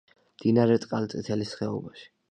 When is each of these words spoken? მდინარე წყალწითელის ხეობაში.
მდინარე 0.37 0.79
წყალწითელის 0.87 1.55
ხეობაში. 1.61 2.15